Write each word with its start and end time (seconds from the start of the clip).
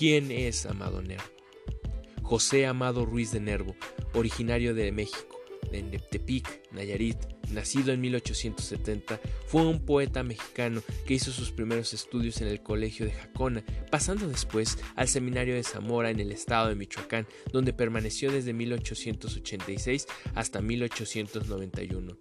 ¿Quién 0.00 0.30
es 0.30 0.64
Amado 0.64 1.02
Nervo? 1.02 1.22
José 2.22 2.64
Amado 2.64 3.04
Ruiz 3.04 3.32
de 3.32 3.40
Nervo, 3.40 3.76
originario 4.14 4.72
de 4.72 4.90
México, 4.92 5.38
de 5.70 5.82
Neptepic, 5.82 6.72
Nayarit, 6.72 7.18
nacido 7.50 7.92
en 7.92 8.00
1870, 8.00 9.20
fue 9.46 9.66
un 9.66 9.84
poeta 9.84 10.22
mexicano 10.22 10.82
que 11.04 11.12
hizo 11.12 11.32
sus 11.32 11.50
primeros 11.50 11.92
estudios 11.92 12.40
en 12.40 12.48
el 12.48 12.62
Colegio 12.62 13.04
de 13.04 13.12
Jacona, 13.12 13.62
pasando 13.90 14.26
después 14.26 14.78
al 14.96 15.08
Seminario 15.08 15.54
de 15.54 15.64
Zamora 15.64 16.08
en 16.08 16.18
el 16.18 16.32
estado 16.32 16.70
de 16.70 16.76
Michoacán, 16.76 17.26
donde 17.52 17.74
permaneció 17.74 18.32
desde 18.32 18.54
1886 18.54 20.06
hasta 20.34 20.62
1891. 20.62 22.16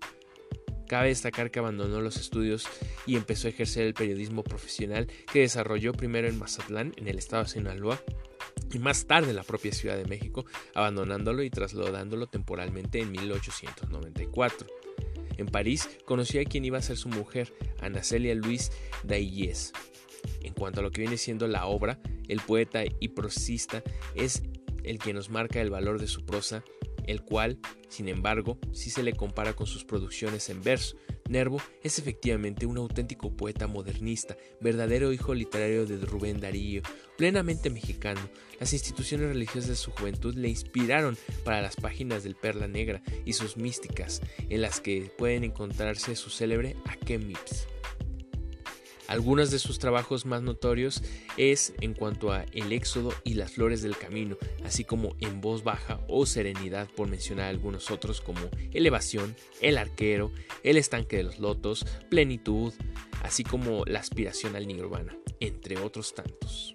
Cabe 0.89 1.09
destacar 1.09 1.51
que 1.51 1.59
abandonó 1.59 2.01
los 2.01 2.17
estudios 2.17 2.67
y 3.05 3.15
empezó 3.15 3.47
a 3.47 3.51
ejercer 3.51 3.86
el 3.86 3.93
periodismo 3.93 4.43
profesional 4.43 5.05
que 5.31 5.41
desarrolló 5.41 5.93
primero 5.93 6.27
en 6.27 6.39
Mazatlán, 6.39 6.93
en 6.97 7.07
el 7.07 7.19
estado 7.19 7.43
de 7.43 7.50
Sinaloa, 7.50 8.01
y 8.73 8.79
más 8.79 9.05
tarde 9.05 9.29
en 9.29 9.36
la 9.36 9.43
propia 9.43 9.71
Ciudad 9.71 9.97
de 9.97 10.05
México, 10.05 10.47
abandonándolo 10.73 11.43
y 11.43 11.51
trasladándolo 11.51 12.25
temporalmente 12.25 13.00
en 13.00 13.11
1894. 13.11 14.65
En 15.37 15.45
París 15.45 15.87
conoció 16.05 16.41
a 16.41 16.45
quien 16.45 16.65
iba 16.65 16.79
a 16.79 16.81
ser 16.81 16.97
su 16.97 17.07
mujer, 17.07 17.53
Ana 17.81 18.01
Celia 18.01 18.33
Luis 18.33 18.71
Daillés. 19.03 19.73
En 20.42 20.56
cuanto 20.56 20.79
a 20.79 20.83
lo 20.83 20.89
que 20.89 21.01
viene 21.01 21.17
siendo 21.17 21.47
la 21.47 21.67
obra, 21.67 22.00
el 22.28 22.39
poeta 22.39 22.81
y 23.00 23.09
prosista 23.09 23.83
es 24.15 24.42
el 24.83 24.97
que 24.97 25.14
nos 25.14 25.29
marca 25.29 25.61
el 25.61 25.69
valor 25.69 26.01
de 26.01 26.07
su 26.07 26.25
prosa 26.25 26.64
el 27.09 27.23
cual, 27.23 27.59
sin 27.89 28.07
embargo, 28.07 28.59
si 28.71 28.89
se 28.89 29.04
le 29.04 29.13
compara 29.13 29.54
con 29.54 29.67
sus 29.67 29.83
producciones 29.83 30.50
en 30.50 30.61
verso. 30.61 30.95
Nervo 31.27 31.61
es 31.83 32.00
efectivamente 32.00 32.66
un 32.66 32.77
auténtico 32.77 33.36
poeta 33.36 33.67
modernista, 33.67 34.36
verdadero 34.61 35.11
hijo 35.14 35.33
literario 35.33 35.86
de 35.86 35.97
Rubén 35.97 36.39
Darío, 36.39 36.81
plenamente 37.17 37.69
mexicano. 37.69 38.22
Las 38.59 38.73
instituciones 38.73 39.28
religiosas 39.28 39.69
de 39.69 39.75
su 39.75 39.92
juventud 39.92 40.36
le 40.36 40.50
inspiraron 40.50 41.17
para 41.44 41.61
las 41.61 41.75
páginas 41.75 42.23
del 42.23 42.36
Perla 42.36 42.67
Negra 42.67 43.02
y 43.25 43.34
sus 43.34 43.58
místicas, 43.58 44.22
en 44.50 44.62
las 44.62 44.81
que 44.81 45.12
pueden 45.17 45.44
encontrarse 45.44 46.16
su 46.16 46.30
célebre 46.30 46.75
Akemips. 46.86 47.67
Algunos 49.10 49.50
de 49.50 49.58
sus 49.58 49.80
trabajos 49.80 50.28
más 50.28 50.44
notorios 50.44 51.02
es 51.36 51.74
en 51.82 51.96
cuanto 51.96 52.32
a 52.32 52.44
El 52.54 52.72
Éxodo 52.72 53.12
y 53.24 53.34
las 53.34 53.54
Flores 53.54 53.82
del 53.82 53.98
Camino, 53.98 54.38
así 54.64 54.84
como 54.84 55.16
En 55.20 55.42
Voz 55.42 55.64
Baja 55.64 56.00
o 56.08 56.28
Serenidad, 56.28 56.88
por 56.96 57.08
mencionar 57.08 57.48
algunos 57.48 57.90
otros 57.90 58.22
como 58.22 58.40
Elevación, 58.72 59.36
El 59.62 59.80
Arquero, 59.80 60.32
El 60.62 60.78
Estanque 60.78 61.18
de 61.18 61.24
los 61.24 61.40
Lotos, 61.40 61.88
Plenitud, 62.12 62.72
así 63.24 63.44
como 63.44 63.84
La 63.86 64.00
Aspiración 64.00 64.56
al 64.56 64.68
Nirvana, 64.68 65.18
entre 65.40 65.80
otros 65.80 66.14
tantos. 66.14 66.72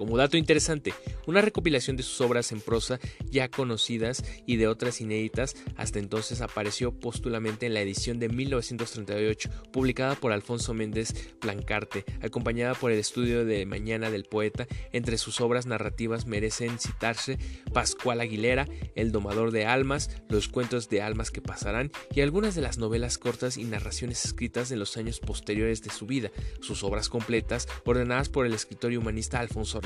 Como 0.00 0.16
dato 0.16 0.38
interesante, 0.38 0.94
una 1.26 1.42
recopilación 1.42 1.94
de 1.98 2.02
sus 2.02 2.22
obras 2.22 2.52
en 2.52 2.62
prosa 2.62 2.98
ya 3.30 3.50
conocidas 3.50 4.24
y 4.46 4.56
de 4.56 4.66
otras 4.66 5.02
inéditas 5.02 5.54
hasta 5.76 5.98
entonces 5.98 6.40
apareció 6.40 6.98
póstumamente 6.98 7.66
en 7.66 7.74
la 7.74 7.82
edición 7.82 8.18
de 8.18 8.30
1938, 8.30 9.50
publicada 9.70 10.14
por 10.14 10.32
Alfonso 10.32 10.72
Méndez 10.72 11.12
Plancarte, 11.38 12.06
acompañada 12.22 12.72
por 12.72 12.92
el 12.92 12.98
estudio 12.98 13.44
de 13.44 13.66
Mañana 13.66 14.10
del 14.10 14.24
poeta. 14.24 14.66
Entre 14.92 15.18
sus 15.18 15.38
obras 15.42 15.66
narrativas 15.66 16.24
merecen 16.24 16.78
citarse 16.78 17.36
Pascual 17.74 18.22
Aguilera, 18.22 18.66
El 18.94 19.12
domador 19.12 19.50
de 19.50 19.66
almas, 19.66 20.08
Los 20.30 20.48
cuentos 20.48 20.88
de 20.88 21.02
almas 21.02 21.30
que 21.30 21.42
pasarán 21.42 21.92
y 22.14 22.22
algunas 22.22 22.54
de 22.54 22.62
las 22.62 22.78
novelas 22.78 23.18
cortas 23.18 23.58
y 23.58 23.64
narraciones 23.64 24.24
escritas 24.24 24.70
en 24.70 24.78
los 24.78 24.96
años 24.96 25.20
posteriores 25.20 25.82
de 25.82 25.90
su 25.90 26.06
vida, 26.06 26.30
sus 26.62 26.84
obras 26.84 27.10
completas 27.10 27.68
ordenadas 27.84 28.30
por 28.30 28.46
el 28.46 28.54
escritor 28.54 28.94
y 28.94 28.96
humanista 28.96 29.40
Alfonso 29.40 29.78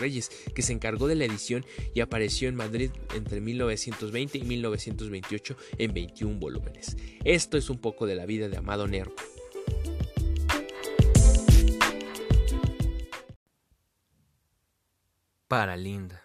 que 0.55 0.63
se 0.63 0.73
encargó 0.73 1.07
de 1.07 1.15
la 1.15 1.25
edición 1.25 1.65
y 1.95 2.01
apareció 2.01 2.49
en 2.49 2.55
Madrid 2.55 2.91
entre 3.15 3.41
1920 3.41 4.39
y 4.39 4.43
1928 4.43 5.57
en 5.79 5.95
21 5.95 6.39
volúmenes. 6.39 6.97
Esto 7.25 7.57
es 7.57 7.71
un 7.71 7.79
poco 7.79 8.07
de 8.07 8.15
la 8.15 8.27
vida 8.27 8.49
de 8.49 8.57
Amado 8.57 8.87
Nervo. 8.87 9.15
Para 15.49 15.77
Linda. 15.77 16.24